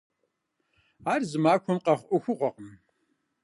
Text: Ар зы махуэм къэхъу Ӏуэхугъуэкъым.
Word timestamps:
Ар 1.11 1.21
зы 1.29 1.37
махуэм 1.43 1.77
къэхъу 1.85 2.07
Ӏуэхугъуэкъым. 2.09 2.69